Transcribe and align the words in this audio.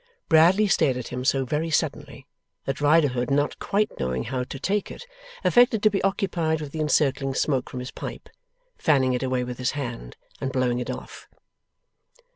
Bradley 0.29 0.65
stared 0.67 0.97
at 0.97 1.09
him 1.09 1.23
so 1.23 1.45
very 1.45 1.69
suddenly 1.69 2.25
that 2.65 2.81
Riderhood, 2.81 3.29
not 3.29 3.59
quite 3.59 3.91
knowing 3.99 4.23
how 4.23 4.43
to 4.43 4.59
take 4.59 4.89
it, 4.89 5.05
affected 5.43 5.83
to 5.83 5.91
be 5.91 6.01
occupied 6.03 6.59
with 6.59 6.71
the 6.71 6.79
encircling 6.81 7.35
smoke 7.35 7.69
from 7.69 7.81
his 7.81 7.91
pipe; 7.91 8.27
fanning 8.79 9.13
it 9.13 9.21
away 9.21 9.43
with 9.43 9.59
his 9.59 9.73
hand, 9.73 10.17
and 10.39 10.51
blowing 10.51 10.79
it 10.79 10.89
off. 10.89 11.27